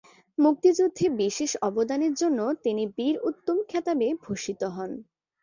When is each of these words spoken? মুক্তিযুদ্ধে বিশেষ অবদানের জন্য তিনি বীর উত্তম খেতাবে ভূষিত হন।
মুক্তিযুদ্ধে 0.37 1.05
বিশেষ 1.19 1.51
অবদানের 1.61 2.13
জন্য 2.13 2.39
তিনি 2.63 2.83
বীর 2.97 3.15
উত্তম 3.29 3.57
খেতাবে 3.69 4.07
ভূষিত 4.23 4.61
হন। 4.75 4.91